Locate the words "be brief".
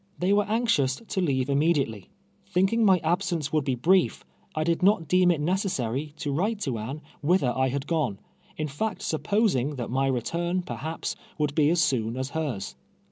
3.63-4.25